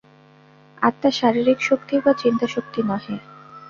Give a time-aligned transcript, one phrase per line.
[0.81, 3.15] আত্মা শারীরিক শক্তি বা চিন্তাশক্তি নহে।